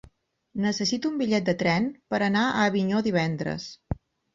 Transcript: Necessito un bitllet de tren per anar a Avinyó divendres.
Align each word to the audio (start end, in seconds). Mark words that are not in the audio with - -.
Necessito 0.63 1.11
un 1.11 1.21
bitllet 1.21 1.47
de 1.51 1.57
tren 1.61 1.87
per 2.15 2.23
anar 2.31 2.49
a 2.49 2.67
Avinyó 2.73 3.07
divendres. 3.13 3.75